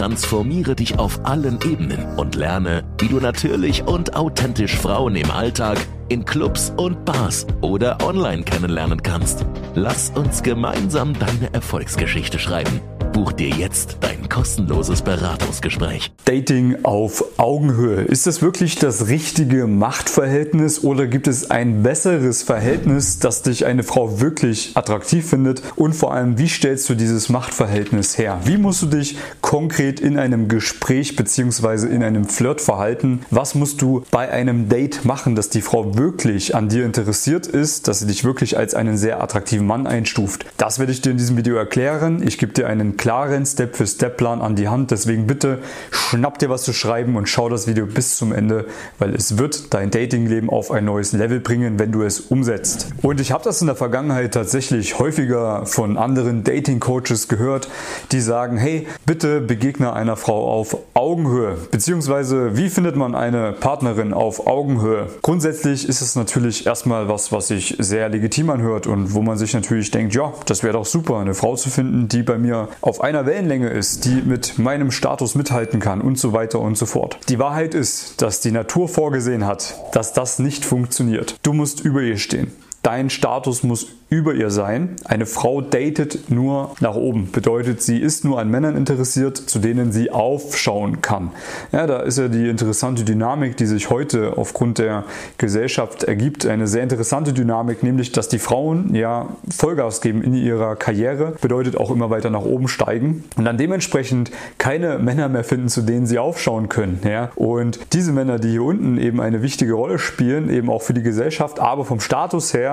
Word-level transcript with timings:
Transformiere 0.00 0.74
dich 0.74 0.98
auf 0.98 1.26
allen 1.26 1.58
Ebenen 1.62 2.16
und 2.16 2.34
lerne, 2.34 2.84
wie 2.98 3.08
du 3.08 3.20
natürlich 3.20 3.82
und 3.82 4.16
authentisch 4.16 4.74
Frauen 4.74 5.14
im 5.14 5.30
Alltag, 5.30 5.76
in 6.08 6.24
Clubs 6.24 6.72
und 6.78 7.04
Bars 7.04 7.46
oder 7.60 7.98
online 8.02 8.42
kennenlernen 8.44 9.02
kannst. 9.02 9.44
Lass 9.74 10.08
uns 10.08 10.42
gemeinsam 10.42 11.12
deine 11.18 11.52
Erfolgsgeschichte 11.52 12.38
schreiben. 12.38 12.80
Buch 13.12 13.32
dir 13.32 13.48
jetzt 13.48 13.96
dein 14.00 14.28
kostenloses 14.28 15.02
Beratungsgespräch. 15.02 16.12
Dating 16.24 16.84
auf 16.84 17.24
Augenhöhe. 17.38 18.02
Ist 18.02 18.28
das 18.28 18.40
wirklich 18.40 18.76
das 18.76 19.08
richtige 19.08 19.66
Machtverhältnis 19.66 20.84
oder 20.84 21.08
gibt 21.08 21.26
es 21.26 21.50
ein 21.50 21.82
besseres 21.82 22.44
Verhältnis, 22.44 23.18
dass 23.18 23.42
dich 23.42 23.66
eine 23.66 23.82
Frau 23.82 24.20
wirklich 24.20 24.76
attraktiv 24.76 25.28
findet? 25.28 25.62
Und 25.74 25.94
vor 25.94 26.14
allem, 26.14 26.38
wie 26.38 26.48
stellst 26.48 26.88
du 26.88 26.94
dieses 26.94 27.28
Machtverhältnis 27.28 28.16
her? 28.16 28.38
Wie 28.44 28.58
musst 28.58 28.82
du 28.82 28.86
dich 28.86 29.18
konkret 29.40 29.98
in 29.98 30.16
einem 30.16 30.46
Gespräch 30.46 31.16
bzw. 31.16 31.88
in 31.92 32.04
einem 32.04 32.26
Flirt 32.26 32.60
verhalten? 32.60 33.22
Was 33.30 33.56
musst 33.56 33.82
du 33.82 34.04
bei 34.12 34.30
einem 34.30 34.68
Date 34.68 35.04
machen, 35.04 35.34
dass 35.34 35.50
die 35.50 35.62
Frau 35.62 35.96
wirklich 35.96 36.54
an 36.54 36.68
dir 36.68 36.84
interessiert 36.84 37.48
ist, 37.48 37.88
dass 37.88 37.98
sie 37.98 38.06
dich 38.06 38.24
wirklich 38.24 38.56
als 38.56 38.74
einen 38.74 38.96
sehr 38.96 39.20
attraktiven 39.20 39.66
Mann 39.66 39.88
einstuft? 39.88 40.46
Das 40.56 40.78
werde 40.78 40.92
ich 40.92 41.00
dir 41.00 41.10
in 41.10 41.18
diesem 41.18 41.36
Video 41.36 41.56
erklären. 41.56 42.22
Ich 42.24 42.38
gebe 42.38 42.52
dir 42.52 42.68
einen 42.68 42.96
klaren 43.00 43.46
Step-für-Step-Plan 43.46 44.42
an 44.42 44.56
die 44.56 44.68
Hand. 44.68 44.90
Deswegen 44.90 45.26
bitte 45.26 45.60
schnapp 45.90 46.38
dir 46.38 46.50
was 46.50 46.64
zu 46.64 46.74
schreiben 46.74 47.16
und 47.16 47.30
schau 47.30 47.48
das 47.48 47.66
Video 47.66 47.86
bis 47.86 48.18
zum 48.18 48.30
Ende, 48.30 48.66
weil 48.98 49.14
es 49.14 49.38
wird 49.38 49.72
dein 49.72 49.90
Datingleben 49.90 50.50
auf 50.50 50.70
ein 50.70 50.84
neues 50.84 51.12
Level 51.12 51.40
bringen, 51.40 51.78
wenn 51.78 51.92
du 51.92 52.02
es 52.02 52.20
umsetzt. 52.20 52.88
Und 53.00 53.18
ich 53.18 53.32
habe 53.32 53.42
das 53.42 53.62
in 53.62 53.68
der 53.68 53.76
Vergangenheit 53.76 54.34
tatsächlich 54.34 54.98
häufiger 54.98 55.64
von 55.64 55.96
anderen 55.96 56.44
Dating-Coaches 56.44 57.28
gehört, 57.28 57.68
die 58.12 58.20
sagen, 58.20 58.58
hey, 58.58 58.86
bitte 59.06 59.40
begegne 59.40 59.94
einer 59.94 60.16
Frau 60.16 60.46
auf 60.52 60.76
Augenhöhe. 61.00 61.56
Beziehungsweise, 61.70 62.58
wie 62.58 62.68
findet 62.68 62.94
man 62.94 63.14
eine 63.14 63.52
Partnerin 63.52 64.12
auf 64.12 64.46
Augenhöhe? 64.46 65.06
Grundsätzlich 65.22 65.88
ist 65.88 66.02
es 66.02 66.14
natürlich 66.14 66.66
erstmal 66.66 67.08
was, 67.08 67.32
was 67.32 67.48
sich 67.48 67.74
sehr 67.78 68.10
legitim 68.10 68.50
anhört 68.50 68.86
und 68.86 69.14
wo 69.14 69.22
man 69.22 69.38
sich 69.38 69.54
natürlich 69.54 69.90
denkt, 69.90 70.14
ja, 70.14 70.34
das 70.44 70.62
wäre 70.62 70.74
doch 70.74 70.84
super, 70.84 71.16
eine 71.16 71.32
Frau 71.32 71.56
zu 71.56 71.70
finden, 71.70 72.08
die 72.08 72.22
bei 72.22 72.36
mir 72.36 72.68
auf 72.82 73.00
einer 73.00 73.24
Wellenlänge 73.24 73.70
ist, 73.70 74.04
die 74.04 74.20
mit 74.20 74.58
meinem 74.58 74.90
Status 74.90 75.34
mithalten 75.34 75.80
kann 75.80 76.02
und 76.02 76.18
so 76.18 76.34
weiter 76.34 76.60
und 76.60 76.76
so 76.76 76.84
fort. 76.84 77.18
Die 77.30 77.38
Wahrheit 77.38 77.72
ist, 77.74 78.20
dass 78.20 78.42
die 78.42 78.50
Natur 78.50 78.86
vorgesehen 78.86 79.46
hat, 79.46 79.76
dass 79.92 80.12
das 80.12 80.38
nicht 80.38 80.66
funktioniert. 80.66 81.36
Du 81.42 81.54
musst 81.54 81.80
über 81.80 82.02
ihr 82.02 82.18
stehen. 82.18 82.52
Dein 82.82 83.10
Status 83.10 83.62
muss 83.62 83.88
über 84.08 84.34
ihr 84.34 84.50
sein. 84.50 84.96
Eine 85.04 85.24
Frau 85.24 85.60
datet 85.60 86.30
nur 86.30 86.74
nach 86.80 86.96
oben. 86.96 87.30
Bedeutet, 87.30 87.80
sie 87.80 87.98
ist 87.98 88.24
nur 88.24 88.40
an 88.40 88.50
Männern 88.50 88.76
interessiert, 88.76 89.36
zu 89.36 89.60
denen 89.60 89.92
sie 89.92 90.10
aufschauen 90.10 91.00
kann. 91.00 91.30
Ja, 91.70 91.86
da 91.86 92.00
ist 92.00 92.18
ja 92.18 92.26
die 92.28 92.48
interessante 92.48 93.04
Dynamik, 93.04 93.56
die 93.56 93.66
sich 93.66 93.88
heute 93.90 94.36
aufgrund 94.36 94.78
der 94.78 95.04
Gesellschaft 95.38 96.04
ergibt. 96.04 96.44
Eine 96.46 96.66
sehr 96.66 96.82
interessante 96.82 97.32
Dynamik, 97.32 97.84
nämlich, 97.84 98.10
dass 98.10 98.28
die 98.28 98.40
Frauen 98.40 98.94
ja 98.94 99.28
Vollgas 99.48 100.00
geben 100.00 100.22
in 100.22 100.34
ihrer 100.34 100.74
Karriere. 100.74 101.34
Bedeutet 101.40 101.76
auch 101.76 101.90
immer 101.90 102.10
weiter 102.10 102.30
nach 102.30 102.44
oben 102.44 102.66
steigen 102.66 103.24
und 103.36 103.44
dann 103.44 103.58
dementsprechend 103.58 104.32
keine 104.58 104.98
Männer 104.98 105.28
mehr 105.28 105.44
finden, 105.44 105.68
zu 105.68 105.82
denen 105.82 106.06
sie 106.06 106.18
aufschauen 106.18 106.68
können. 106.68 107.00
Ja? 107.04 107.30
Und 107.36 107.78
diese 107.92 108.10
Männer, 108.12 108.40
die 108.40 108.50
hier 108.50 108.64
unten 108.64 108.98
eben 108.98 109.20
eine 109.20 109.42
wichtige 109.42 109.74
Rolle 109.74 110.00
spielen, 110.00 110.50
eben 110.50 110.68
auch 110.68 110.82
für 110.82 110.94
die 110.94 111.02
Gesellschaft, 111.02 111.60
aber 111.60 111.84
vom 111.84 112.00
Status 112.00 112.54
her 112.54 112.69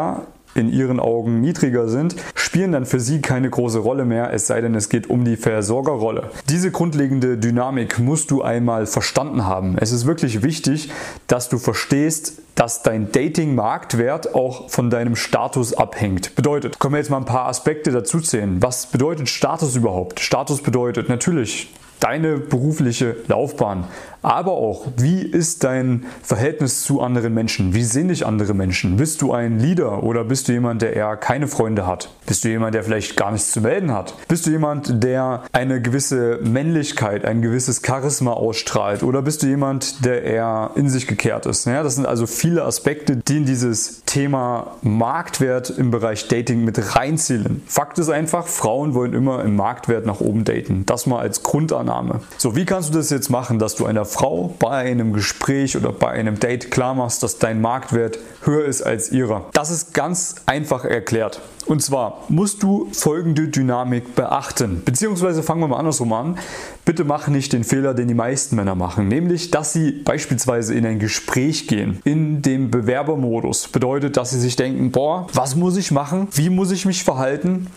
in 0.58 0.70
ihren 0.72 1.00
Augen 1.00 1.40
niedriger 1.40 1.88
sind, 1.88 2.16
spielen 2.36 2.72
dann 2.72 2.86
für 2.86 3.00
sie 3.00 3.22
keine 3.22 3.50
große 3.50 3.80
Rolle 3.80 4.06
mehr, 4.06 4.34
es 4.34 4.48
sei 4.48 4.60
denn, 4.62 4.76
es 4.76 4.90
geht 4.90 5.10
um 5.10 5.24
die 5.24 5.38
Versorgerrolle. 5.38 6.32
Diese 6.50 6.72
grundlegende 6.72 7.38
Dynamik 7.38 8.00
musst 8.00 8.32
du 8.32 8.42
einmal 8.42 8.88
verstanden 8.88 9.46
haben. 9.46 9.78
Es 9.80 9.92
ist 9.92 10.06
wirklich 10.06 10.42
wichtig, 10.42 10.90
dass 11.28 11.50
du 11.50 11.58
verstehst, 11.60 12.42
dass 12.56 12.82
dein 12.82 13.12
Dating-Marktwert 13.12 14.34
auch 14.34 14.70
von 14.70 14.90
deinem 14.90 15.16
Status 15.16 15.74
abhängt. 15.74 16.36
Bedeutet, 16.36 16.80
können 16.80 16.96
wir 16.96 17.00
jetzt 17.00 17.12
mal 17.12 17.18
ein 17.18 17.26
paar 17.26 17.48
Aspekte 17.48 17.92
dazu 17.92 18.20
zählen. 18.20 18.58
Was 18.62 18.88
bedeutet 18.88 19.30
Status 19.30 19.76
überhaupt? 19.76 20.20
Status 20.20 20.62
bedeutet 20.62 21.08
natürlich 21.08 21.72
deine 22.00 22.38
berufliche 22.38 23.16
Laufbahn, 23.28 23.86
aber 24.22 24.52
auch, 24.52 24.88
wie 24.98 25.22
ist 25.22 25.64
dein 25.64 26.06
Verhältnis 26.24 26.84
zu 26.84 27.02
anderen 27.02 27.34
Menschen? 27.34 27.74
Wie 27.74 27.84
sehen 27.84 28.08
dich 28.10 28.26
andere 28.26 28.54
Menschen? 28.54 28.98
Bist 28.98 29.22
du 29.22 29.34
ein 29.34 29.60
Leader 29.60 30.04
oder 30.04 30.24
bist 30.24 30.48
du 30.48 30.54
jemand, 30.54 30.82
der 30.82 30.96
eher 30.96 31.16
keine 31.18 31.48
Freunde 31.48 31.86
hat? 31.86 32.10
Bist 32.26 32.44
du 32.44 32.50
jemand, 32.50 32.76
der 32.76 32.84
vielleicht 32.84 33.16
gar 33.16 33.32
nichts 33.32 33.52
zu 33.52 33.62
melden 33.62 33.92
hat? 33.92 34.14
Bist 34.28 34.46
du 34.46 34.50
jemand, 34.50 35.04
der 35.04 35.44
eine 35.52 35.82
gewisse 35.82 36.40
Männlichkeit, 36.44 37.26
ein 37.26 37.42
gewisses 37.42 37.82
Charisma 37.86 38.34
ausstrahlt? 38.34 39.04
Oder 39.04 39.22
bist 39.22 39.44
du 39.44 39.48
jemand, 39.48 40.04
der 40.06 40.24
eher 40.24 40.72
in 40.76 40.90
sich 40.90 41.08
gekehrt 41.08 41.46
ist? 41.46 41.66
Ja, 41.66 41.84
das 41.84 41.96
sind 41.96 42.06
also 42.06 42.28
viele 42.28 42.64
Aspekte, 42.66 43.18
die 43.18 43.38
in 43.38 43.46
dieses 43.46 44.04
Thema 44.06 44.76
Marktwert 44.82 45.70
im 45.70 45.92
Bereich 45.92 46.28
Dating 46.28 46.66
mit 46.66 46.96
reinzielen. 46.96 47.62
Fakt 47.68 48.00
ist 48.00 48.10
einfach, 48.10 48.48
Frauen 48.48 48.94
wollen 48.94 49.14
immer 49.14 49.44
im 49.44 49.56
Marktwert 49.56 50.06
nach 50.06 50.20
oben 50.20 50.44
daten. 50.44 50.86
Das 50.86 51.06
mal 51.06 51.20
als 51.20 51.44
Grundannahme. 51.44 52.22
So, 52.38 52.56
wie 52.56 52.66
kannst 52.66 52.94
du 52.94 52.98
das 52.98 53.10
jetzt 53.10 53.30
machen, 53.30 53.60
dass 53.60 53.76
du 53.76 53.86
einer 53.86 54.06
Frau 54.08 54.56
bei 54.60 54.70
einem 54.70 55.14
Gespräch 55.14 55.78
oder 55.78 55.92
bei 55.92 56.10
einem 56.10 56.40
Date 56.40 56.72
klar 56.72 56.96
machst, 56.96 57.22
dass 57.22 57.38
dein 57.38 57.62
Marktwert 57.62 58.18
höher 58.44 58.66
ist 58.66 58.82
als 58.82 59.12
ihrer. 59.12 59.46
Das 59.54 59.70
ist 59.70 59.94
ganz 59.94 60.36
einfach 60.46 60.86
erklärt. 60.86 61.42
Und 61.68 61.84
zwar 61.84 62.24
musst 62.30 62.64
du 62.64 62.88
folgende 62.94 63.50
Dynamik 63.50 64.16
beachten. 64.16 64.82
Beziehungsweise 64.86 65.44
fangen 65.44 65.62
wir 65.62 65.68
mal 65.68 65.78
andersrum 65.78 66.14
an. 66.14 66.38
Bitte 66.86 67.04
mach 67.04 67.28
nicht 67.28 67.52
den 67.52 67.66
Fehler, 67.66 67.94
den 67.94 68.08
die 68.08 68.14
meisten 68.14 68.56
Männer 68.56 68.76
machen. 68.76 69.10
Nämlich, 69.10 69.52
dass 69.52 69.74
sie 69.74 69.92
beispielsweise 69.92 70.74
in 70.74 70.86
ein 70.86 71.00
Gespräch 71.00 71.68
gehen. 71.68 72.00
In 72.06 72.42
dem 72.42 72.72
Bewerbermodus. 72.72 73.68
Bedeutet, 73.68 74.16
dass 74.16 74.30
sie 74.30 74.40
sich 74.40 74.56
denken, 74.56 74.92
boah, 74.92 75.28
was 75.34 75.58
muss 75.58 75.76
ich 75.76 75.92
machen? 75.92 76.30
Wie 76.32 76.50
muss 76.50 76.72
ich 76.72 76.86
mich 76.86 77.04
verhalten? 77.04 77.68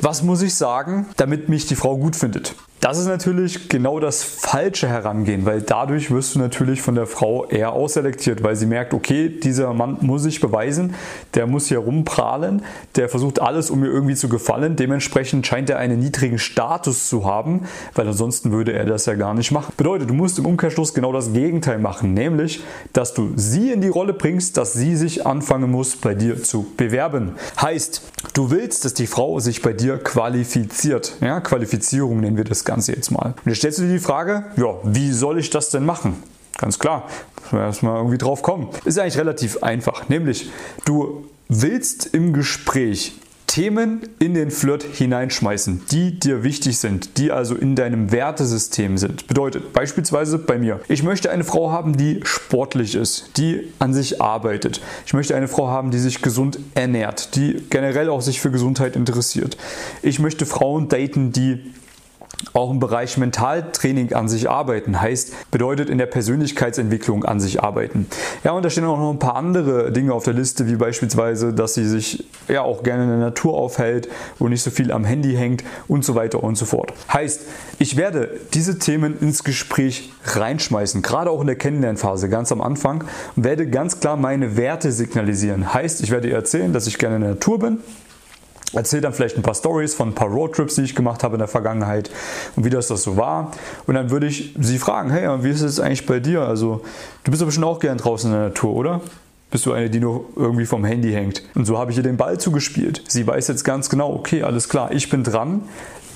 Was 0.00 0.22
muss 0.22 0.42
ich 0.42 0.54
sagen, 0.54 1.06
damit 1.16 1.48
mich 1.48 1.66
die 1.66 1.74
Frau 1.74 1.96
gut 1.96 2.16
findet? 2.16 2.54
Das 2.80 2.98
ist 2.98 3.06
natürlich 3.06 3.70
genau 3.70 4.00
das 4.00 4.22
falsche 4.22 4.86
Herangehen, 4.86 5.46
weil 5.46 5.62
dadurch 5.62 6.10
wirst 6.10 6.34
du 6.34 6.38
natürlich 6.38 6.82
von 6.82 6.94
der 6.94 7.06
Frau 7.06 7.46
eher 7.46 7.72
ausselektiert, 7.72 8.42
weil 8.42 8.54
sie 8.54 8.66
merkt, 8.66 8.92
okay, 8.92 9.30
dieser 9.30 9.72
Mann 9.72 9.96
muss 10.02 10.22
sich 10.22 10.40
beweisen, 10.40 10.94
der 11.34 11.46
muss 11.46 11.68
hier 11.68 11.78
rumprahlen, 11.78 12.62
der 12.94 13.08
versucht 13.08 13.40
alles, 13.40 13.70
um 13.70 13.80
mir 13.80 13.86
irgendwie 13.86 14.14
zu 14.14 14.28
gefallen. 14.28 14.76
Dementsprechend 14.76 15.46
scheint 15.46 15.70
er 15.70 15.78
einen 15.78 15.98
niedrigen 15.98 16.38
Status 16.38 17.08
zu 17.08 17.24
haben, 17.24 17.62
weil 17.94 18.06
ansonsten 18.06 18.52
würde 18.52 18.74
er 18.74 18.84
das 18.84 19.06
ja 19.06 19.14
gar 19.14 19.32
nicht 19.32 19.52
machen. 19.52 19.72
Bedeutet, 19.78 20.10
du 20.10 20.14
musst 20.14 20.38
im 20.38 20.44
Umkehrschluss 20.44 20.92
genau 20.92 21.12
das 21.12 21.32
Gegenteil 21.32 21.78
machen, 21.78 22.12
nämlich, 22.12 22.62
dass 22.92 23.14
du 23.14 23.32
sie 23.36 23.72
in 23.72 23.80
die 23.80 23.88
Rolle 23.88 24.12
bringst, 24.12 24.58
dass 24.58 24.74
sie 24.74 24.96
sich 24.96 25.26
anfangen 25.26 25.70
muss, 25.70 25.96
bei 25.96 26.14
dir 26.14 26.42
zu 26.42 26.66
bewerben. 26.76 27.36
Heißt, 27.60 28.02
du 28.34 28.50
willst, 28.50 28.84
dass 28.84 28.92
die 28.92 29.06
Frau 29.06 29.40
sich 29.40 29.62
bei 29.62 29.72
dir 29.72 29.85
qualifiziert. 29.96 31.16
Ja, 31.20 31.40
Qualifizierung 31.40 32.20
nennen 32.20 32.36
wir 32.36 32.44
das 32.44 32.64
Ganze 32.64 32.92
jetzt 32.92 33.10
mal. 33.10 33.34
Und 33.44 33.46
jetzt 33.46 33.58
stellst 33.58 33.78
du 33.78 33.82
dir 33.82 33.92
die 33.92 33.98
Frage, 33.98 34.44
ja, 34.56 34.74
wie 34.82 35.12
soll 35.12 35.38
ich 35.38 35.50
das 35.50 35.70
denn 35.70 35.84
machen? 35.84 36.22
Ganz 36.58 36.78
klar, 36.78 37.08
muss 37.42 37.52
man 37.52 37.62
erstmal 37.62 37.96
irgendwie 37.96 38.18
drauf 38.18 38.42
kommen. 38.42 38.68
Ist 38.84 38.98
eigentlich 38.98 39.18
relativ 39.18 39.62
einfach, 39.62 40.08
nämlich 40.08 40.50
du 40.84 41.26
willst 41.48 42.06
im 42.06 42.32
Gespräch 42.32 43.18
Themen 43.56 44.02
in 44.18 44.34
den 44.34 44.50
Flirt 44.50 44.82
hineinschmeißen, 44.82 45.86
die 45.90 46.20
dir 46.20 46.42
wichtig 46.42 46.76
sind, 46.76 47.16
die 47.16 47.32
also 47.32 47.54
in 47.54 47.74
deinem 47.74 48.12
Wertesystem 48.12 48.98
sind. 48.98 49.28
Bedeutet 49.28 49.72
beispielsweise 49.72 50.36
bei 50.36 50.58
mir, 50.58 50.80
ich 50.88 51.02
möchte 51.02 51.30
eine 51.30 51.42
Frau 51.42 51.70
haben, 51.70 51.96
die 51.96 52.20
sportlich 52.24 52.94
ist, 52.94 53.30
die 53.38 53.72
an 53.78 53.94
sich 53.94 54.20
arbeitet. 54.20 54.82
Ich 55.06 55.14
möchte 55.14 55.34
eine 55.34 55.48
Frau 55.48 55.68
haben, 55.68 55.90
die 55.90 55.98
sich 55.98 56.20
gesund 56.20 56.58
ernährt, 56.74 57.34
die 57.34 57.64
generell 57.70 58.10
auch 58.10 58.20
sich 58.20 58.42
für 58.42 58.50
Gesundheit 58.50 58.94
interessiert. 58.94 59.56
Ich 60.02 60.18
möchte 60.18 60.44
Frauen 60.44 60.90
daten, 60.90 61.32
die 61.32 61.72
auch 62.52 62.70
im 62.70 62.80
Bereich 62.80 63.16
Mentaltraining 63.16 64.12
an 64.12 64.28
sich 64.28 64.48
arbeiten. 64.48 65.00
Heißt, 65.00 65.50
bedeutet 65.50 65.90
in 65.90 65.98
der 65.98 66.06
Persönlichkeitsentwicklung 66.06 67.24
an 67.24 67.40
sich 67.40 67.62
arbeiten. 67.62 68.06
Ja, 68.44 68.52
und 68.52 68.64
da 68.64 68.70
stehen 68.70 68.84
auch 68.84 68.98
noch 68.98 69.10
ein 69.10 69.18
paar 69.18 69.36
andere 69.36 69.92
Dinge 69.92 70.12
auf 70.12 70.24
der 70.24 70.34
Liste, 70.34 70.66
wie 70.66 70.76
beispielsweise, 70.76 71.52
dass 71.52 71.74
sie 71.74 71.86
sich 71.86 72.26
ja 72.48 72.62
auch 72.62 72.82
gerne 72.82 73.04
in 73.04 73.08
der 73.10 73.18
Natur 73.18 73.54
aufhält 73.54 74.08
und 74.38 74.50
nicht 74.50 74.62
so 74.62 74.70
viel 74.70 74.92
am 74.92 75.04
Handy 75.04 75.34
hängt 75.34 75.64
und 75.88 76.04
so 76.04 76.14
weiter 76.14 76.42
und 76.42 76.56
so 76.56 76.64
fort. 76.64 76.92
Heißt, 77.12 77.42
ich 77.78 77.96
werde 77.96 78.30
diese 78.54 78.78
Themen 78.78 79.18
ins 79.20 79.44
Gespräch 79.44 80.12
reinschmeißen, 80.24 81.02
gerade 81.02 81.30
auch 81.30 81.40
in 81.40 81.46
der 81.46 81.56
Kennenlernphase, 81.56 82.28
ganz 82.28 82.52
am 82.52 82.60
Anfang, 82.60 83.04
und 83.36 83.44
werde 83.44 83.68
ganz 83.68 84.00
klar 84.00 84.16
meine 84.16 84.56
Werte 84.56 84.92
signalisieren. 84.92 85.74
Heißt, 85.74 86.02
ich 86.02 86.10
werde 86.10 86.28
ihr 86.28 86.34
erzählen, 86.34 86.72
dass 86.72 86.86
ich 86.86 86.98
gerne 86.98 87.16
in 87.16 87.22
der 87.22 87.30
Natur 87.30 87.58
bin, 87.58 87.78
Erzähl 88.72 89.00
dann 89.00 89.12
vielleicht 89.12 89.36
ein 89.36 89.42
paar 89.42 89.54
Stories 89.54 89.94
von 89.94 90.08
ein 90.08 90.14
paar 90.14 90.28
Roadtrips, 90.28 90.74
die 90.74 90.82
ich 90.82 90.94
gemacht 90.94 91.22
habe 91.22 91.36
in 91.36 91.38
der 91.38 91.48
Vergangenheit 91.48 92.10
und 92.56 92.64
wie 92.64 92.70
das 92.70 92.88
das 92.88 93.02
so 93.04 93.16
war. 93.16 93.52
Und 93.86 93.94
dann 93.94 94.10
würde 94.10 94.26
ich 94.26 94.54
sie 94.58 94.78
fragen, 94.78 95.10
hey, 95.10 95.28
wie 95.42 95.50
ist 95.50 95.62
es 95.62 95.78
eigentlich 95.78 96.04
bei 96.06 96.18
dir? 96.18 96.42
Also 96.42 96.82
du 97.24 97.30
bist 97.30 97.42
aber 97.42 97.52
schon 97.52 97.64
auch 97.64 97.78
gern 97.78 97.98
draußen 97.98 98.30
in 98.30 98.36
der 98.36 98.48
Natur, 98.48 98.74
oder? 98.74 99.00
Bist 99.50 99.64
du 99.64 99.72
eine, 99.72 99.88
die 99.88 100.00
nur 100.00 100.24
irgendwie 100.34 100.66
vom 100.66 100.84
Handy 100.84 101.12
hängt? 101.12 101.42
Und 101.54 101.64
so 101.64 101.78
habe 101.78 101.92
ich 101.92 101.96
ihr 101.96 102.02
den 102.02 102.16
Ball 102.16 102.38
zugespielt. 102.38 103.04
Sie 103.06 103.24
weiß 103.24 103.46
jetzt 103.48 103.64
ganz 103.64 103.88
genau, 103.88 104.12
okay, 104.12 104.42
alles 104.42 104.68
klar, 104.68 104.90
ich 104.90 105.08
bin 105.08 105.22
dran. 105.22 105.62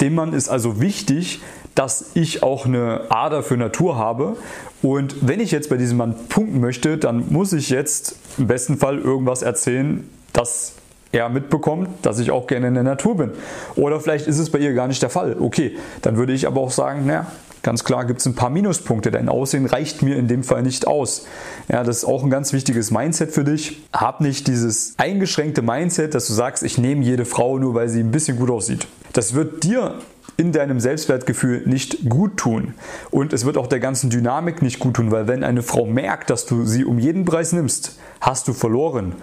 Dem 0.00 0.16
Mann 0.16 0.32
ist 0.32 0.48
also 0.48 0.80
wichtig, 0.80 1.40
dass 1.76 2.10
ich 2.14 2.42
auch 2.42 2.66
eine 2.66 3.02
Ader 3.10 3.44
für 3.44 3.56
Natur 3.56 3.96
habe. 3.96 4.36
Und 4.82 5.14
wenn 5.20 5.38
ich 5.38 5.52
jetzt 5.52 5.70
bei 5.70 5.76
diesem 5.76 5.98
Mann 5.98 6.16
punkten 6.28 6.60
möchte, 6.60 6.98
dann 6.98 7.32
muss 7.32 7.52
ich 7.52 7.70
jetzt 7.70 8.16
im 8.38 8.48
besten 8.48 8.78
Fall 8.78 8.98
irgendwas 8.98 9.42
erzählen, 9.42 10.08
das 10.32 10.74
er 11.12 11.28
mitbekommt, 11.28 11.88
dass 12.02 12.18
ich 12.18 12.30
auch 12.30 12.46
gerne 12.46 12.68
in 12.68 12.74
der 12.74 12.82
Natur 12.82 13.16
bin. 13.16 13.30
Oder 13.76 14.00
vielleicht 14.00 14.26
ist 14.26 14.38
es 14.38 14.50
bei 14.50 14.58
ihr 14.58 14.74
gar 14.74 14.88
nicht 14.88 15.02
der 15.02 15.10
Fall. 15.10 15.36
Okay, 15.40 15.76
dann 16.02 16.16
würde 16.16 16.32
ich 16.32 16.46
aber 16.46 16.60
auch 16.60 16.70
sagen, 16.70 17.06
naja, 17.06 17.26
ganz 17.62 17.84
klar 17.84 18.04
gibt 18.04 18.20
es 18.20 18.26
ein 18.26 18.34
paar 18.34 18.50
Minuspunkte. 18.50 19.10
Dein 19.10 19.28
Aussehen 19.28 19.66
reicht 19.66 20.02
mir 20.02 20.16
in 20.16 20.28
dem 20.28 20.44
Fall 20.44 20.62
nicht 20.62 20.86
aus. 20.86 21.26
Ja, 21.68 21.82
das 21.82 21.98
ist 21.98 22.04
auch 22.04 22.22
ein 22.22 22.30
ganz 22.30 22.52
wichtiges 22.52 22.90
Mindset 22.90 23.32
für 23.32 23.44
dich. 23.44 23.82
Hab 23.92 24.20
nicht 24.20 24.46
dieses 24.46 24.94
eingeschränkte 24.98 25.62
Mindset, 25.62 26.14
dass 26.14 26.26
du 26.26 26.32
sagst, 26.32 26.62
ich 26.62 26.78
nehme 26.78 27.04
jede 27.04 27.24
Frau 27.24 27.58
nur, 27.58 27.74
weil 27.74 27.88
sie 27.88 28.00
ein 28.00 28.12
bisschen 28.12 28.38
gut 28.38 28.50
aussieht. 28.50 28.86
Das 29.12 29.34
wird 29.34 29.64
dir 29.64 29.94
in 30.36 30.52
deinem 30.52 30.80
Selbstwertgefühl 30.80 31.66
nicht 31.66 32.08
gut 32.08 32.38
tun. 32.38 32.74
Und 33.10 33.34
es 33.34 33.44
wird 33.44 33.58
auch 33.58 33.66
der 33.66 33.80
ganzen 33.80 34.08
Dynamik 34.08 34.62
nicht 34.62 34.78
gut 34.78 34.94
tun, 34.94 35.10
weil 35.10 35.28
wenn 35.28 35.44
eine 35.44 35.62
Frau 35.62 35.84
merkt, 35.84 36.30
dass 36.30 36.46
du 36.46 36.64
sie 36.64 36.84
um 36.84 36.98
jeden 36.98 37.26
Preis 37.26 37.52
nimmst, 37.52 37.98
hast 38.22 38.48
du 38.48 38.54
verloren. 38.54 39.16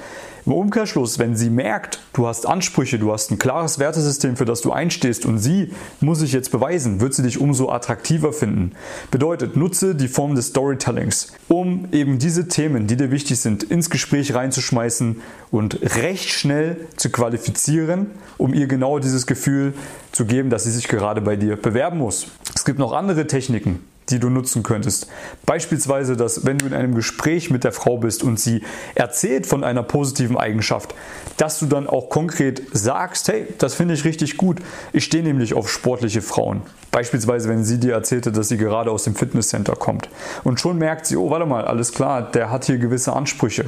Im 0.48 0.54
Umkehrschluss, 0.54 1.20
wenn 1.20 1.36
sie 1.36 1.50
merkt, 1.50 2.00
du 2.14 2.26
hast 2.26 2.48
Ansprüche, 2.48 2.98
du 2.98 3.12
hast 3.12 3.32
ein 3.32 3.38
klares 3.38 3.80
Wertesystem, 3.80 4.38
für 4.38 4.46
das 4.46 4.62
du 4.62 4.72
einstehst 4.72 5.26
und 5.26 5.40
sie 5.40 5.74
muss 6.00 6.20
sich 6.20 6.32
jetzt 6.32 6.54
beweisen, 6.54 7.02
wird 7.02 7.14
sie 7.14 7.24
dich 7.24 7.42
umso 7.42 7.70
attraktiver 7.70 8.32
finden. 8.32 8.72
Bedeutet, 9.12 9.58
nutze 9.58 9.94
die 9.94 10.08
Form 10.08 10.36
des 10.36 10.48
Storytellings, 10.48 11.34
um 11.50 11.90
eben 11.92 12.18
diese 12.18 12.48
Themen, 12.48 12.88
die 12.88 12.96
dir 12.96 13.12
wichtig 13.12 13.42
sind, 13.42 13.64
ins 13.64 13.90
Gespräch 13.90 14.36
reinzuschmeißen 14.36 15.22
und 15.52 15.82
recht 15.98 16.30
schnell 16.30 16.78
zu 16.96 17.10
qualifizieren, 17.10 18.12
um 18.38 18.54
ihr 18.54 18.68
genau 18.68 19.00
dieses 19.00 19.28
Gefühl 19.28 19.74
zu 20.14 20.24
geben, 20.24 20.50
dass 20.50 20.64
sie 20.64 20.72
sich 20.72 20.88
gerade 20.88 21.20
bei 21.20 21.36
dir 21.36 21.58
bewerben 21.58 21.98
muss. 21.98 22.28
Es 22.56 22.64
gibt 22.64 22.80
noch 22.80 22.94
andere 22.94 23.28
Techniken 23.28 23.82
die 24.10 24.20
du 24.20 24.30
nutzen 24.30 24.64
könntest. 24.64 25.08
Beispielsweise, 25.46 26.16
dass 26.16 26.46
wenn 26.46 26.58
du 26.58 26.66
in 26.66 26.74
einem 26.74 26.96
Gespräch 26.96 27.50
mit 27.50 27.64
der 27.64 27.72
Frau 27.72 27.98
bist 27.98 28.24
und 28.24 28.40
sie 28.40 28.64
erzählt 28.96 29.46
von 29.46 29.64
einer 29.64 29.84
positiven 29.84 30.38
Eigenschaft, 30.38 30.96
dass 31.38 31.60
du 31.60 31.66
dann 31.66 31.88
auch 31.88 32.10
konkret 32.10 32.62
sagst, 32.72 33.28
hey, 33.28 33.48
das 33.58 33.76
finde 33.76 33.94
ich 33.94 34.06
richtig 34.06 34.38
gut. 34.38 34.60
Ich 34.94 35.04
stehe 35.04 35.24
nämlich 35.24 35.54
auf 35.54 35.70
sportliche 35.70 36.22
Frauen. 36.22 36.62
Beispielsweise, 36.92 37.50
wenn 37.50 37.64
sie 37.64 37.80
dir 37.80 37.94
erzählte, 37.94 38.32
dass 38.32 38.48
sie 38.48 38.58
gerade 38.58 38.90
aus 38.90 39.04
dem 39.04 39.14
Fitnesscenter 39.14 39.76
kommt. 39.76 40.10
Und 40.44 40.60
schon 40.60 40.78
merkt 40.78 41.06
sie, 41.06 41.18
oh, 41.18 41.30
warte 41.30 41.46
mal, 41.46 41.66
alles 41.66 41.92
klar, 41.92 42.24
der 42.24 42.50
hat 42.50 42.66
hier 42.66 42.78
gewisse 42.78 43.14
Ansprüche. 43.14 43.66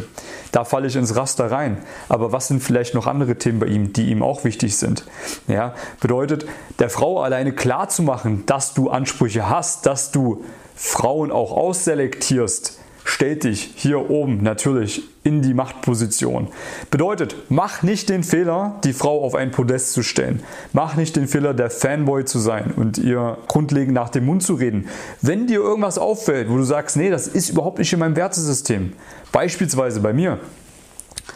Da 0.52 0.64
falle 0.64 0.88
ich 0.88 0.96
ins 0.96 1.16
Raster 1.16 1.52
rein. 1.52 1.78
Aber 2.08 2.32
was 2.32 2.48
sind 2.48 2.64
vielleicht 2.64 2.96
noch 2.96 3.08
andere 3.08 3.36
Themen 3.36 3.60
bei 3.60 3.68
ihm, 3.68 3.94
die 3.94 4.10
ihm 4.10 4.24
auch 4.24 4.46
wichtig 4.46 4.78
sind? 4.78 5.04
Ja, 5.48 5.76
bedeutet, 6.00 6.46
der 6.80 6.90
Frau 6.90 7.22
alleine 7.22 7.52
klar 7.52 7.90
zu 7.90 8.04
machen, 8.04 8.46
dass 8.46 8.74
du 8.74 8.90
Ansprüche 8.90 9.50
hast, 9.50 9.86
dass 9.86 10.12
du 10.12 10.29
Frauen 10.76 11.32
auch 11.32 11.52
ausselektierst, 11.52 12.80
stellt 13.04 13.44
dich 13.44 13.74
hier 13.76 14.10
oben 14.10 14.44
natürlich 14.44 15.04
in 15.24 15.42
die 15.42 15.54
Machtposition. 15.54 16.48
Bedeutet, 16.92 17.36
mach 17.50 17.82
nicht 17.84 18.10
den 18.10 18.24
Fehler, 18.24 18.80
die 18.84 18.94
Frau 18.94 19.24
auf 19.24 19.36
ein 19.36 19.52
Podest 19.52 19.94
zu 19.94 20.04
stellen. 20.04 20.44
Mach 20.74 20.96
nicht 20.96 21.16
den 21.16 21.28
Fehler, 21.28 21.54
der 21.54 21.70
Fanboy 21.70 22.26
zu 22.26 22.40
sein 22.40 22.72
und 22.76 22.98
ihr 22.98 23.38
grundlegend 23.48 23.94
nach 23.94 24.10
dem 24.10 24.26
Mund 24.26 24.44
zu 24.44 24.54
reden. 24.54 24.88
Wenn 25.22 25.48
dir 25.48 25.60
irgendwas 25.60 25.98
auffällt, 25.98 26.50
wo 26.50 26.58
du 26.58 26.64
sagst, 26.64 26.98
nee, 26.98 27.10
das 27.10 27.28
ist 27.28 27.50
überhaupt 27.50 27.80
nicht 27.80 27.92
in 27.92 28.00
meinem 28.00 28.16
Wertesystem. 28.16 28.94
Beispielsweise 29.32 30.00
bei 30.00 30.14
mir. 30.14 30.40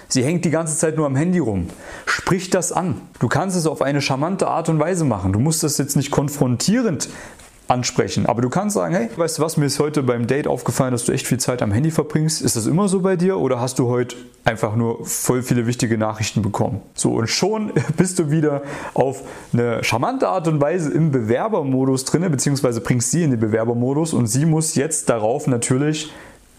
Sie 0.07 0.24
hängt 0.24 0.45
die 0.45 0.51
ganze 0.51 0.78
Zeit 0.78 0.95
nur 0.95 1.07
am 1.07 1.16
Handy 1.16 1.40
rum. 1.40 1.68
Sprich 2.06 2.51
das 2.51 2.72
an. 2.72 3.01
Du 3.19 3.28
kannst 3.28 3.57
es 3.57 3.66
auf 3.66 3.81
eine 3.81 4.01
charmante 4.01 4.48
Art 4.48 4.69
und 4.69 4.80
Weise 4.80 5.06
machen. 5.06 5.34
Du 5.34 5.40
musst 5.40 5.63
das 5.63 5.78
jetzt 5.80 5.95
nicht 5.95 6.12
konfrontierend 6.12 7.10
ansprechen. 7.73 8.25
Aber 8.25 8.41
du 8.41 8.49
kannst 8.49 8.75
sagen, 8.75 8.95
hey, 8.95 9.09
weißt 9.15 9.37
du 9.37 9.41
was, 9.41 9.57
mir 9.57 9.65
ist 9.65 9.79
heute 9.79 10.03
beim 10.03 10.27
Date 10.27 10.47
aufgefallen, 10.47 10.91
dass 10.91 11.05
du 11.05 11.11
echt 11.11 11.27
viel 11.27 11.39
Zeit 11.39 11.61
am 11.61 11.71
Handy 11.71 11.91
verbringst. 11.91 12.41
Ist 12.41 12.55
das 12.55 12.67
immer 12.67 12.87
so 12.87 13.01
bei 13.01 13.15
dir 13.15 13.37
oder 13.37 13.59
hast 13.59 13.79
du 13.79 13.89
heute 13.89 14.15
einfach 14.45 14.75
nur 14.75 15.05
voll 15.05 15.41
viele 15.41 15.67
wichtige 15.67 15.97
Nachrichten 15.97 16.41
bekommen? 16.41 16.81
So, 16.93 17.11
und 17.13 17.27
schon 17.27 17.73
bist 17.97 18.19
du 18.19 18.31
wieder 18.31 18.61
auf 18.93 19.23
eine 19.51 19.83
charmante 19.83 20.29
Art 20.29 20.47
und 20.47 20.61
Weise 20.61 20.91
im 20.93 21.11
Bewerbermodus 21.11 22.05
drin, 22.05 22.29
beziehungsweise 22.31 22.79
bringst 22.79 23.11
sie 23.11 23.23
in 23.23 23.31
den 23.31 23.39
Bewerbermodus 23.39 24.13
und 24.13 24.27
sie 24.27 24.45
muss 24.45 24.75
jetzt 24.75 25.09
darauf 25.09 25.47
natürlich 25.47 26.11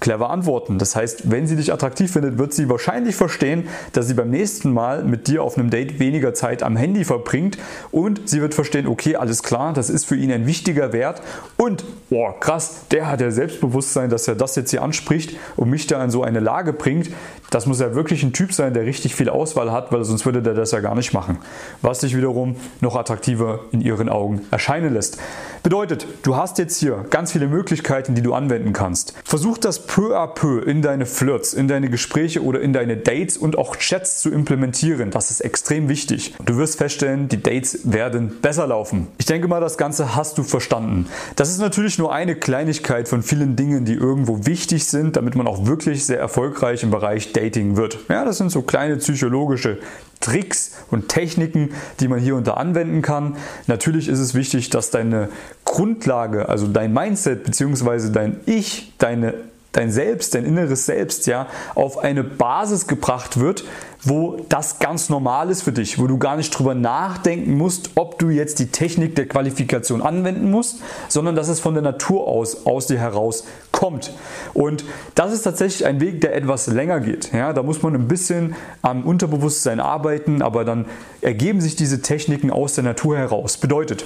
clever 0.05 0.29
antworten. 0.29 0.79
Das 0.79 0.95
heißt, 0.95 1.31
wenn 1.31 1.47
sie 1.47 1.57
dich 1.57 1.73
attraktiv 1.73 2.13
findet, 2.13 2.37
wird 2.37 2.53
sie 2.53 2.69
wahrscheinlich 2.69 3.17
verstehen, 3.17 3.69
dass 3.95 4.07
sie 4.07 4.13
beim 4.13 4.29
nächsten 4.29 4.71
Mal 4.71 5.03
mit 5.03 5.29
dir 5.29 5.43
auf 5.43 5.57
einem 5.57 5.71
Date 5.71 5.99
weniger 5.99 6.35
Zeit 6.35 6.63
am 6.63 6.77
Handy 6.77 7.05
verbringt 7.05 7.57
und 7.91 8.29
sie 8.29 8.43
wird 8.43 8.53
verstehen, 8.53 8.87
okay, 8.87 9.17
alles 9.17 9.43
klar, 9.43 9.73
das 9.73 9.89
ist 9.89 10.05
für 10.05 10.15
ihn 10.15 10.31
ein 10.31 10.47
wichtiger 10.47 10.93
Wert 10.93 11.23
und, 11.57 11.87
boah, 12.11 12.39
krass, 12.39 12.83
der 12.91 13.11
hat 13.11 13.23
ja 13.23 13.31
Selbstbewusstsein, 13.31 14.11
dass 14.11 14.29
er 14.29 14.35
das 14.35 14.57
jetzt 14.57 14.73
hier 14.73 14.83
anspricht 14.83 15.39
und 15.57 15.71
mich 15.71 15.87
da 15.87 16.05
in 16.05 16.11
so 16.11 16.23
eine 16.23 16.41
Lage 16.41 16.75
bringt. 16.75 17.09
Das 17.49 17.65
muss 17.65 17.81
ja 17.81 17.95
wirklich 17.95 18.23
ein 18.25 18.35
Typ 18.35 18.53
sein, 18.53 18.75
der 18.75 18.85
richtig 18.85 19.15
viel 19.15 19.31
Auswahl 19.31 19.73
hat, 19.73 19.91
weil 19.91 20.05
sonst 20.05 20.27
würde 20.27 20.43
der 20.43 20.53
das 20.53 20.73
ja 20.73 20.81
gar 20.81 20.95
nicht 20.95 21.15
machen. 21.15 21.39
Was 21.81 22.01
dich 22.01 22.15
wiederum 22.15 22.57
noch 22.83 22.95
attraktiver 22.95 23.61
in 23.73 23.81
ihren 23.81 24.11
Augen 24.11 24.43
erscheinen 24.51 24.93
lässt. 24.93 25.19
Bedeutet, 25.65 26.07
du 26.23 26.37
hast 26.37 26.59
jetzt 26.59 26.77
hier 26.77 27.07
ganz 27.09 27.33
viele 27.33 27.49
Möglichkeiten, 27.49 28.15
die 28.15 28.21
du 28.21 28.35
anwenden 28.35 28.75
kannst. 28.75 29.15
Versuch 29.25 29.57
das 29.57 29.87
peu 29.87 30.15
à 30.15 30.27
peu 30.27 30.61
in 30.61 30.83
deine 30.83 31.07
Flirts, 31.07 31.55
in 31.55 31.69
deine 31.69 31.89
Gespräche 31.89 32.45
oder 32.45 32.61
in 32.61 32.75
deine 32.75 32.99
Dates 32.99 33.39
und 33.39 33.57
auch 33.57 33.77
Chats 33.77 34.21
zu 34.21 34.31
implementieren. 34.31 35.11
Das 35.11 35.31
ist 35.31 35.41
extrem 35.41 35.89
wichtig. 35.89 36.35
Du 36.45 36.59
wirst 36.59 36.77
feststellen, 36.77 37.31
die 37.31 37.43
Dates 37.43 37.91
werden 37.91 38.43
besser 38.43 38.67
laufen. 38.67 39.07
Ich 39.17 39.25
denke 39.25 39.49
mal, 39.49 39.63
das 39.63 39.79
Ganze 39.79 40.15
hast 40.15 40.37
du 40.37 40.43
verstanden. 40.43 41.07
Das 41.35 41.49
ist 41.49 41.61
natürlich 41.61 41.99
nur 41.99 42.13
eine 42.13 42.37
Kleinigkeit 42.37 43.09
von 43.09 43.23
vielen 43.23 43.57
Dingen, 43.57 43.87
die 43.87 43.95
irgendwo 43.95 44.45
wichtig 44.45 44.85
sind, 44.85 45.17
damit 45.17 45.35
man 45.35 45.47
auch 45.47 45.65
wirklich 45.65 46.05
sehr 46.05 46.19
erfolgreich 46.19 46.83
im 46.83 46.91
Bereich 46.91 47.33
Dating 47.33 47.79
wird. 47.79 48.01
Ja, 48.11 48.27
das 48.27 48.37
sind 48.37 48.51
so 48.51 48.61
kleine 48.61 48.99
psychologische 48.99 49.79
Tricks 50.21 50.73
und 50.91 51.09
Techniken, 51.09 51.71
die 52.01 52.09
man 52.09 52.19
hier 52.19 52.41
da 52.41 52.55
anwenden 52.55 53.03
kann. 53.03 53.37
Natürlich 53.67 54.09
ist 54.09 54.21
es 54.21 54.35
wichtig, 54.35 54.71
dass 54.71 54.91
deine 54.91 55.29
Grundlage, 55.65 56.49
also 56.49 56.67
dein 56.67 56.93
Mindset 56.93 57.45
bzw. 57.45 58.11
dein 58.11 58.41
Ich, 58.47 58.93
deine 58.99 59.35
dein 59.75 59.91
Selbst, 59.91 60.35
dein 60.35 60.45
inneres 60.45 60.87
Selbst, 60.87 61.27
ja, 61.27 61.47
auf 61.75 61.99
eine 61.99 62.25
Basis 62.25 62.87
gebracht 62.87 63.39
wird, 63.39 63.65
wo 64.03 64.45
das 64.49 64.79
ganz 64.79 65.09
normal 65.09 65.51
ist 65.51 65.63
für 65.63 65.73
dich, 65.73 65.99
wo 65.99 66.07
du 66.07 66.19
gar 66.19 66.37
nicht 66.37 66.51
drüber 66.51 66.75
nachdenken 66.75 67.57
musst, 67.57 67.91
ob 67.95 68.19
du 68.19 68.29
jetzt 68.29 68.59
die 68.59 68.67
Technik 68.67 69.17
der 69.17 69.27
Qualifikation 69.27 70.03
anwenden 70.03 70.51
musst, 70.51 70.81
sondern 71.09 71.35
dass 71.35 71.49
es 71.49 71.61
von 71.61 71.75
der 71.75 71.83
Natur 71.83 72.29
aus 72.29 72.67
aus 72.67 72.87
dir 72.87 72.99
heraus 72.99 73.45
kommt. 73.73 74.13
Und 74.53 74.85
das 75.15 75.33
ist 75.33 75.43
tatsächlich 75.43 75.87
ein 75.87 76.01
Weg, 76.01 76.21
der 76.21 76.37
etwas 76.37 76.67
länger 76.67 77.01
geht. 77.01 77.33
Ja, 77.33 77.53
da 77.53 77.63
muss 77.63 77.83
man 77.83 77.95
ein 77.95 78.09
bisschen 78.09 78.55
am 78.83 79.05
Unterbewusstsein 79.05 79.81
arbeiten, 79.81 80.43
aber 80.43 80.65
dann 80.65 80.85
ergeben 81.21 81.61
sich 81.61 81.75
diese 81.75 82.03
Techniken 82.03 82.51
aus 82.51 82.75
der 82.75 82.85
Natur 82.85 83.17
heraus. 83.17 83.57
Bedeutet, 83.57 84.05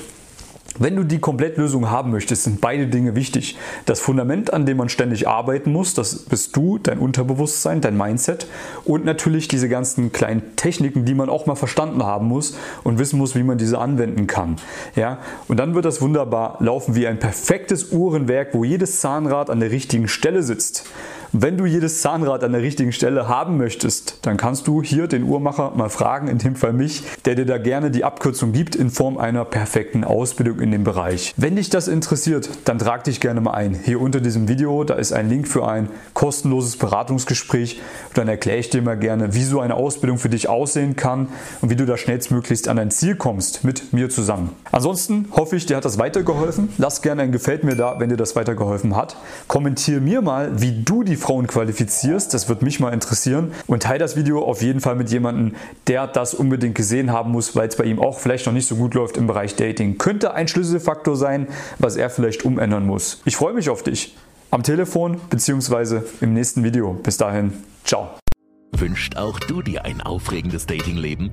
wenn 0.79 0.97
du 0.97 1.05
die 1.05 1.19
Komplettlösung 1.19 1.91
haben 1.91 2.11
möchtest, 2.11 2.45
sind 2.45 2.61
beide 2.61 2.87
Dinge 2.87 3.15
wichtig. 3.15 3.57
Das 3.87 4.01
Fundament, 4.01 4.53
an 4.53 4.67
dem 4.67 4.77
man 4.77 4.89
ständig 4.89 5.27
arbeiten 5.27 5.73
muss, 5.73 5.95
das 5.95 6.17
bist 6.21 6.57
du, 6.57 6.79
dein 6.79 6.99
Unterbewusstsein, 6.99 7.81
dein 7.81 7.97
Mindset 7.97 8.47
und 8.85 9.05
natürlich 9.05 9.49
diese 9.49 9.69
ganzen 9.69 10.13
kleinen 10.13 10.57
Techniken, 10.57 11.05
die 11.05 11.15
man 11.15 11.29
auch 11.29 11.47
mal 11.47 11.55
verstanden 11.55 12.03
haben 12.03 12.27
muss 12.27 12.57
und 12.85 12.99
wissen 12.99 13.19
muss, 13.19 13.35
wie 13.35 13.43
man 13.43 13.59
diese 13.59 13.79
anwenden 13.79 14.27
kann. 14.27 14.57
Ja? 14.95 15.19
Und 15.49 15.59
dann 15.59 15.75
wird 15.75 15.85
das 15.85 16.01
wunderbar 16.01 16.57
laufen 16.61 16.95
wie 16.95 17.07
ein 17.07 17.19
perfektes 17.19 17.93
Uhrenwerk, 17.93 18.55
wo 18.55 18.65
jedes 18.65 19.01
Zahnrad 19.01 19.51
an 19.51 19.61
der 19.61 19.71
richtigen 19.71 20.09
Stelle 20.09 20.43
sitzt. 20.43 20.85
Wenn 21.33 21.59
du 21.59 21.67
jedes 21.67 22.01
Zahnrad 22.01 22.43
an 22.43 22.53
der 22.53 22.63
richtigen 22.63 22.91
Stelle 22.91 23.29
haben 23.29 23.59
möchtest, 23.59 24.21
dann 24.23 24.39
kannst 24.39 24.67
du 24.67 24.83
hier 24.83 25.09
den 25.09 25.25
Uhrmacher 25.25 25.73
mal 25.77 25.91
fragen, 25.91 26.27
in 26.27 26.39
dem 26.39 26.57
Fall 26.57 26.73
mich, 26.73 27.03
der 27.27 27.35
dir 27.35 27.45
da 27.45 27.59
gerne 27.59 27.91
die 27.91 28.03
Abkürzung 28.03 28.53
gibt 28.53 28.75
in 28.75 28.89
Form 28.89 29.19
einer 29.19 29.45
perfekten 29.45 30.05
Ausbildung 30.05 30.61
in 30.61 30.71
dem 30.71 30.85
Bereich. 30.85 31.35
Wenn 31.37 31.57
dich 31.57 31.69
das 31.69 31.87
interessiert, 31.87 32.49
dann 32.65 32.79
trag 32.79 33.05
dich 33.05 33.21
gerne 33.21 33.43
mal 33.43 33.53
ein. 33.53 33.75
Hier 33.75 34.01
unter 34.01 34.23
diesem 34.23 34.49
Video, 34.49 34.85
da 34.85 34.95
ist 34.95 35.13
ein 35.13 35.29
Link 35.29 35.49
für 35.49 35.69
ein 35.69 35.91
kostenloses 36.15 36.79
Beratungsgespräch. 36.79 37.83
dann 38.15 38.27
erkläre 38.27 38.59
ich 38.59 38.71
dir 38.71 38.81
mal 38.81 38.97
gerne, 38.97 39.35
wie 39.35 39.45
so 39.45 39.61
eine 39.61 39.75
Ausbildung 39.75 40.17
für 40.17 40.31
dich 40.31 40.49
aussehen 40.49 40.97
kann 40.97 41.29
und 41.61 41.69
wie 41.69 41.77
du 41.77 41.85
da 41.85 41.99
schnellstmöglichst 41.99 42.69
an 42.69 42.79
dein 42.79 42.91
Ziel 42.91 43.17
kommst 43.17 43.65
mit 43.65 43.93
mir 43.93 44.09
zusammen. 44.09 44.53
Ansonsten 44.73 45.29
hoffe 45.33 45.57
ich, 45.57 45.67
dir 45.67 45.77
hat 45.77 45.85
das 45.85 45.99
weitergeholfen. 45.99 46.71
Lass 46.79 47.03
gerne 47.03 47.21
ein 47.21 47.33
Gefällt 47.33 47.65
mir 47.65 47.77
da, 47.77 48.01
wenn 48.01 48.09
dir 48.09 48.17
das 48.17 48.35
weitergeholfen 48.35 48.97
hat. 48.97 49.17
Kommentiere 49.47 50.01
mir 50.01 50.23
mal, 50.23 50.63
wie 50.63 50.83
du 50.83 51.03
die 51.03 51.18
Frauen 51.19 51.47
qualifizierst. 51.47 52.33
Das 52.33 52.49
wird 52.49 52.63
mich 52.63 52.81
mal 52.81 52.93
interessieren. 52.93 53.53
Und 53.67 53.83
teile 53.83 53.99
das 53.99 54.17
Video 54.17 54.43
auf 54.43 54.63
jeden 54.63 54.81
Fall 54.81 54.97
mit 54.97 55.11
jemandem, 55.11 55.55
der 55.87 56.07
das 56.07 56.35
unbedingt 56.35 56.75
gesehen 56.75 57.13
haben 57.13 57.33
muss, 57.33 57.55
weil 57.57 57.69
es 57.69 57.77
bei 57.77 57.85
ihm 57.85 58.01
auch 58.01 58.19
vielleicht 58.19 58.47
noch 58.47 58.53
nicht 58.53 58.67
so 58.67 58.77
gut 58.77 58.95
läuft 58.95 59.17
im 59.17 59.27
Bereich 59.27 59.57
Dating. 59.57 59.99
Könnte 59.99 60.35
ein 60.35 60.49
Schlüsselfaktor 60.49 61.17
sein, 61.17 61.49
was 61.79 61.97
er 61.97 62.11
vielleicht 62.11 62.45
umändern 62.45 62.87
muss. 62.87 63.21
Ich 63.25 63.37
freue 63.37 63.55
mich 63.55 63.69
auf 63.69 63.83
dich. 63.83 64.17
Am 64.51 64.63
Telefon 64.63 65.21
bzw. 65.29 66.01
im 66.21 66.33
nächsten 66.33 66.65
Video. 66.65 66.95
Bis 66.95 67.19
dahin, 67.19 67.53
ciao. 67.85 68.09
Wünscht 68.73 69.17
auch 69.17 69.39
du 69.41 69.61
dir 69.61 69.85
ein 69.85 70.01
aufregendes 70.01 70.67
Datingleben? 70.67 71.31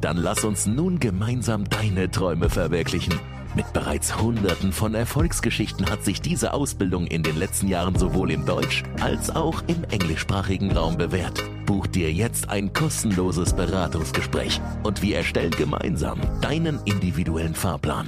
Dann 0.00 0.16
lass 0.16 0.44
uns 0.44 0.66
nun 0.66 1.00
gemeinsam 1.00 1.64
deine 1.68 2.10
Träume 2.10 2.50
verwirklichen. 2.50 3.14
Mit 3.58 3.72
bereits 3.72 4.16
Hunderten 4.16 4.70
von 4.70 4.94
Erfolgsgeschichten 4.94 5.90
hat 5.90 6.04
sich 6.04 6.20
diese 6.20 6.54
Ausbildung 6.54 7.08
in 7.08 7.24
den 7.24 7.36
letzten 7.36 7.66
Jahren 7.66 7.98
sowohl 7.98 8.30
im 8.30 8.46
Deutsch- 8.46 8.84
als 9.00 9.34
auch 9.34 9.64
im 9.66 9.82
englischsprachigen 9.82 10.70
Raum 10.70 10.96
bewährt. 10.96 11.42
Buch 11.66 11.88
dir 11.88 12.12
jetzt 12.12 12.50
ein 12.50 12.72
kostenloses 12.72 13.54
Beratungsgespräch 13.54 14.60
und 14.84 15.02
wir 15.02 15.16
erstellen 15.16 15.50
gemeinsam 15.50 16.20
deinen 16.40 16.78
individuellen 16.84 17.56
Fahrplan. 17.56 17.96